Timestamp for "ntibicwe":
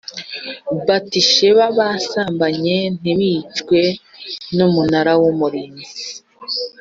2.99-3.79